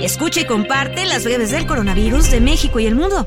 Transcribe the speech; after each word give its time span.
Escucha 0.00 0.40
y 0.42 0.46
comparte 0.46 1.06
las 1.06 1.24
breves 1.24 1.50
del 1.50 1.66
coronavirus 1.66 2.30
de 2.30 2.40
México 2.40 2.78
y 2.78 2.86
el 2.86 2.94
mundo. 2.94 3.26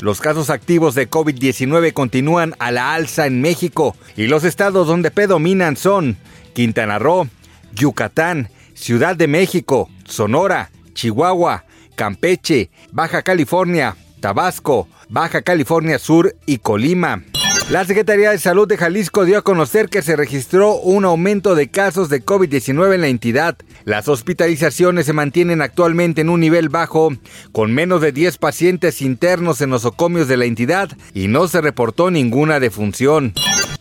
Los 0.00 0.22
casos 0.22 0.48
activos 0.48 0.94
de 0.94 1.10
COVID-19 1.10 1.92
continúan 1.92 2.54
a 2.60 2.70
la 2.70 2.94
alza 2.94 3.26
en 3.26 3.42
México 3.42 3.94
y 4.16 4.26
los 4.26 4.44
estados 4.44 4.86
donde 4.86 5.10
predominan 5.10 5.76
son 5.76 6.16
Quintana 6.54 6.98
Roo, 6.98 7.28
Yucatán, 7.74 8.48
Ciudad 8.72 9.16
de 9.16 9.26
México, 9.26 9.90
Sonora, 10.06 10.70
Chihuahua, 10.92 11.64
Campeche, 11.94 12.70
Baja 12.92 13.22
California, 13.22 13.96
Tabasco, 14.20 14.88
Baja 15.08 15.42
California 15.42 15.98
Sur 15.98 16.34
y 16.46 16.58
Colima. 16.58 17.22
La 17.70 17.84
Secretaría 17.84 18.30
de 18.30 18.38
Salud 18.38 18.68
de 18.68 18.76
Jalisco 18.76 19.24
dio 19.24 19.38
a 19.38 19.42
conocer 19.42 19.88
que 19.88 20.02
se 20.02 20.16
registró 20.16 20.74
un 20.76 21.04
aumento 21.04 21.54
de 21.54 21.70
casos 21.70 22.08
de 22.08 22.24
COVID-19 22.24 22.94
en 22.94 23.00
la 23.00 23.06
entidad. 23.06 23.56
Las 23.84 24.08
hospitalizaciones 24.08 25.06
se 25.06 25.12
mantienen 25.12 25.62
actualmente 25.62 26.20
en 26.20 26.28
un 26.28 26.40
nivel 26.40 26.68
bajo, 26.68 27.14
con 27.52 27.72
menos 27.72 28.00
de 28.00 28.12
10 28.12 28.38
pacientes 28.38 29.00
internos 29.00 29.60
en 29.60 29.70
nosocomios 29.70 30.28
de 30.28 30.36
la 30.36 30.44
entidad 30.44 30.90
y 31.14 31.28
no 31.28 31.48
se 31.48 31.60
reportó 31.60 32.10
ninguna 32.10 32.60
defunción. 32.60 33.32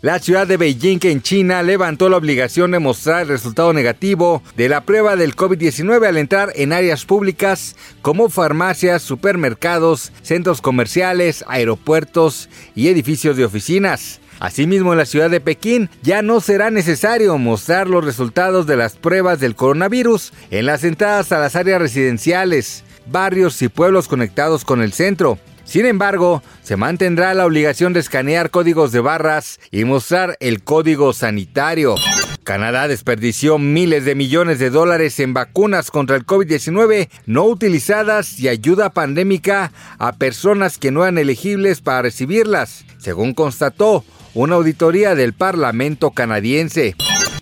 La 0.01 0.17
ciudad 0.17 0.47
de 0.47 0.57
Beijing, 0.57 0.97
en 1.03 1.21
China, 1.21 1.61
levantó 1.61 2.09
la 2.09 2.17
obligación 2.17 2.71
de 2.71 2.79
mostrar 2.79 3.21
el 3.21 3.27
resultado 3.27 3.71
negativo 3.71 4.41
de 4.57 4.67
la 4.67 4.81
prueba 4.81 5.15
del 5.15 5.35
COVID-19 5.35 6.07
al 6.07 6.17
entrar 6.17 6.51
en 6.55 6.73
áreas 6.73 7.05
públicas 7.05 7.75
como 8.01 8.27
farmacias, 8.29 9.03
supermercados, 9.03 10.11
centros 10.23 10.59
comerciales, 10.59 11.45
aeropuertos 11.47 12.49
y 12.73 12.87
edificios 12.87 13.37
de 13.37 13.45
oficinas. 13.45 14.21
Asimismo, 14.39 14.91
en 14.91 14.97
la 14.97 15.05
ciudad 15.05 15.29
de 15.29 15.39
Pekín 15.39 15.87
ya 16.01 16.23
no 16.23 16.41
será 16.41 16.71
necesario 16.71 17.37
mostrar 17.37 17.87
los 17.87 18.03
resultados 18.03 18.65
de 18.65 18.77
las 18.77 18.95
pruebas 18.95 19.39
del 19.39 19.53
coronavirus 19.53 20.33
en 20.49 20.65
las 20.65 20.83
entradas 20.83 21.31
a 21.31 21.37
las 21.37 21.55
áreas 21.55 21.79
residenciales, 21.79 22.83
barrios 23.05 23.61
y 23.61 23.69
pueblos 23.69 24.07
conectados 24.07 24.65
con 24.65 24.81
el 24.81 24.93
centro. 24.93 25.37
Sin 25.71 25.85
embargo, 25.85 26.43
se 26.63 26.75
mantendrá 26.75 27.33
la 27.33 27.45
obligación 27.45 27.93
de 27.93 28.01
escanear 28.01 28.49
códigos 28.49 28.91
de 28.91 28.99
barras 28.99 29.57
y 29.71 29.85
mostrar 29.85 30.35
el 30.41 30.63
código 30.63 31.13
sanitario. 31.13 31.95
Canadá 32.43 32.89
desperdició 32.89 33.57
miles 33.57 34.03
de 34.03 34.13
millones 34.13 34.59
de 34.59 34.69
dólares 34.69 35.17
en 35.21 35.33
vacunas 35.33 35.89
contra 35.89 36.17
el 36.17 36.25
COVID-19 36.25 37.07
no 37.25 37.45
utilizadas 37.45 38.37
y 38.37 38.49
ayuda 38.49 38.89
pandémica 38.89 39.71
a 39.97 40.11
personas 40.11 40.77
que 40.77 40.91
no 40.91 41.03
eran 41.03 41.17
elegibles 41.17 41.79
para 41.79 42.01
recibirlas, 42.01 42.83
según 42.97 43.33
constató 43.33 44.03
una 44.33 44.55
auditoría 44.55 45.15
del 45.15 45.31
Parlamento 45.31 46.11
canadiense. 46.11 46.97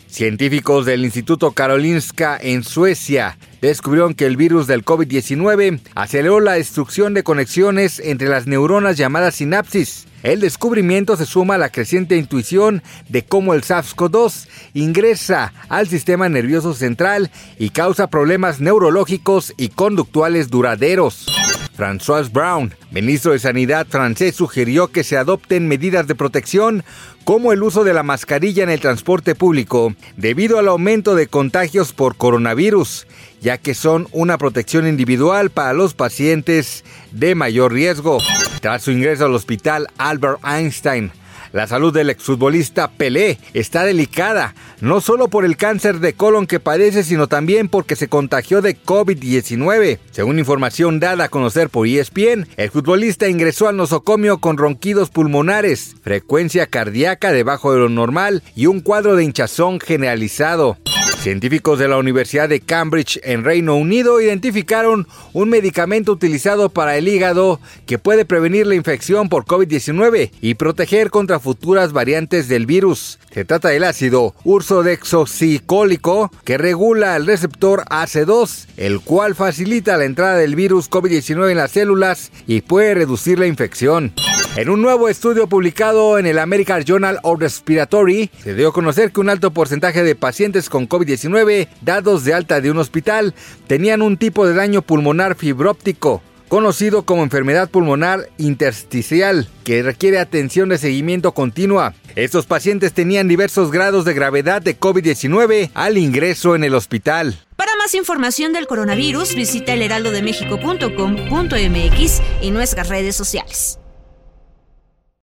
Científicos 0.09 0.87
del 0.87 1.05
Instituto 1.05 1.51
Karolinska 1.51 2.37
en 2.41 2.63
Suecia 2.63 3.37
descubrieron 3.61 4.15
que 4.15 4.25
el 4.25 4.37
virus 4.37 4.65
del 4.65 4.83
COVID-19 4.83 5.79
aceleró 5.93 6.39
la 6.39 6.53
destrucción 6.53 7.13
de 7.13 7.23
conexiones 7.23 7.99
entre 7.99 8.27
las 8.27 8.47
neuronas 8.47 8.97
llamadas 8.97 9.35
sinapsis. 9.35 10.07
El 10.23 10.41
descubrimiento 10.41 11.15
se 11.15 11.27
suma 11.27 11.55
a 11.55 11.59
la 11.59 11.69
creciente 11.69 12.17
intuición 12.17 12.81
de 13.07 13.23
cómo 13.23 13.53
el 13.53 13.61
SARS-CoV-2 13.61 14.47
ingresa 14.73 15.53
al 15.69 15.87
sistema 15.87 16.27
nervioso 16.27 16.73
central 16.73 17.29
y 17.59 17.69
causa 17.69 18.07
problemas 18.07 18.59
neurológicos 18.59 19.53
y 19.57 19.69
conductuales 19.69 20.49
duraderos. 20.49 21.38
François 21.79 22.29
Brown, 22.29 22.75
ministro 22.91 23.31
de 23.31 23.39
Sanidad 23.39 23.87
francés, 23.87 24.35
sugirió 24.35 24.89
que 24.89 25.05
se 25.05 25.15
adopten 25.15 25.69
medidas 25.69 26.07
de 26.07 26.13
protección 26.13 26.83
como 27.23 27.53
el 27.53 27.63
uso 27.63 27.85
de 27.85 27.93
la 27.93 28.03
mascarilla 28.03 28.63
en 28.63 28.69
el 28.69 28.81
transporte 28.81 29.33
público 29.33 29.95
debido 30.17 30.59
al 30.59 30.67
aumento 30.67 31.15
de 31.15 31.27
contagios 31.27 31.93
por 31.93 32.17
coronavirus, 32.17 33.07
ya 33.39 33.57
que 33.57 33.73
son 33.73 34.09
una 34.11 34.37
protección 34.37 34.89
individual 34.89 35.51
para 35.51 35.71
los 35.71 35.93
pacientes 35.93 36.83
de 37.11 37.33
mayor 37.33 37.71
riesgo. 37.71 38.17
Tras 38.59 38.83
su 38.83 38.91
ingreso 38.91 39.27
al 39.27 39.33
hospital 39.33 39.87
Albert 39.97 40.39
Einstein, 40.43 41.13
la 41.51 41.67
salud 41.67 41.93
del 41.93 42.09
exfutbolista 42.09 42.89
Pelé 42.91 43.39
está 43.53 43.83
delicada, 43.83 44.55
no 44.81 45.01
solo 45.01 45.27
por 45.27 45.45
el 45.45 45.57
cáncer 45.57 45.99
de 45.99 46.13
colon 46.13 46.47
que 46.47 46.59
padece, 46.59 47.03
sino 47.03 47.27
también 47.27 47.69
porque 47.69 47.95
se 47.95 48.07
contagió 48.07 48.61
de 48.61 48.77
COVID-19. 48.77 49.99
Según 50.11 50.39
información 50.39 50.99
dada 50.99 51.25
a 51.25 51.29
conocer 51.29 51.69
por 51.69 51.87
ESPN, 51.87 52.47
el 52.57 52.71
futbolista 52.71 53.27
ingresó 53.27 53.67
al 53.67 53.77
nosocomio 53.77 54.39
con 54.39 54.57
ronquidos 54.57 55.09
pulmonares, 55.09 55.95
frecuencia 56.01 56.67
cardíaca 56.67 57.31
debajo 57.31 57.73
de 57.73 57.79
lo 57.79 57.89
normal 57.89 58.43
y 58.55 58.67
un 58.67 58.81
cuadro 58.81 59.15
de 59.15 59.23
hinchazón 59.23 59.79
generalizado. 59.79 60.77
Científicos 61.19 61.77
de 61.77 61.89
la 61.89 61.97
Universidad 61.97 62.47
de 62.47 62.61
Cambridge 62.61 63.19
en 63.23 63.43
Reino 63.43 63.75
Unido 63.75 64.21
identificaron 64.21 65.05
un 65.33 65.49
medicamento 65.49 66.13
utilizado 66.13 66.69
para 66.69 66.95
el 66.95 67.09
hígado 67.09 67.59
que 67.85 67.99
puede 67.99 68.23
prevenir 68.23 68.65
la 68.65 68.75
infección 68.75 69.27
por 69.27 69.43
COVID-19 69.43 70.31
y 70.39 70.53
proteger 70.53 71.09
contra 71.09 71.41
futuras 71.41 71.91
variantes 71.91 72.47
del 72.47 72.65
virus. 72.65 73.19
Se 73.33 73.43
trata 73.43 73.67
del 73.67 73.83
ácido 73.83 74.33
ursodexoxicólico 74.45 76.31
que 76.45 76.57
regula 76.57 77.17
el 77.17 77.25
receptor 77.25 77.83
AC2, 77.89 78.67
el 78.77 79.01
cual 79.01 79.35
facilita 79.35 79.97
la 79.97 80.05
entrada 80.05 80.37
del 80.37 80.55
virus 80.55 80.89
COVID-19 80.89 81.51
en 81.51 81.57
las 81.57 81.71
células 81.71 82.31
y 82.47 82.61
puede 82.61 82.93
reducir 82.95 83.39
la 83.39 83.47
infección. 83.47 84.13
En 84.55 84.69
un 84.69 84.81
nuevo 84.81 85.09
estudio 85.09 85.47
publicado 85.47 86.17
en 86.17 86.25
el 86.25 86.39
American 86.39 86.83
Journal 86.83 87.19
of 87.23 87.39
Respiratory, 87.39 88.31
se 88.43 88.55
dio 88.55 88.69
a 88.69 88.73
conocer 88.73 89.11
que 89.11 89.21
un 89.21 89.29
alto 89.29 89.51
porcentaje 89.51 90.03
de 90.03 90.15
pacientes 90.15 90.69
con 90.69 90.87
COVID-19 91.09 91.67
dados 91.81 92.23
de 92.23 92.33
alta 92.33 92.61
de 92.61 92.71
un 92.71 92.77
hospital 92.77 93.35
tenían 93.67 94.01
un 94.01 94.15
tipo 94.17 94.47
de 94.47 94.53
daño 94.53 94.81
pulmonar 94.81 95.35
fibróptico, 95.35 96.23
conocido 96.47 97.03
como 97.03 97.23
enfermedad 97.23 97.69
pulmonar 97.69 98.29
intersticial, 98.37 99.49
que 99.63 99.83
requiere 99.83 100.19
atención 100.19 100.69
de 100.69 100.77
seguimiento 100.77 101.33
continua. 101.33 101.93
Estos 102.15 102.45
pacientes 102.45 102.93
tenían 102.93 103.27
diversos 103.27 103.71
grados 103.71 104.05
de 104.05 104.13
gravedad 104.13 104.61
de 104.61 104.79
COVID-19 104.79 105.71
al 105.73 105.97
ingreso 105.97 106.55
en 106.55 106.63
el 106.63 106.75
hospital. 106.75 107.37
Para 107.55 107.75
más 107.75 107.95
información 107.95 108.53
del 108.53 108.67
coronavirus, 108.67 109.33
visita 109.35 109.73
elheraldodemexico.com.mx 109.73 112.21
y 112.41 112.51
nuestras 112.51 112.89
redes 112.89 113.15
sociales. 113.15 113.78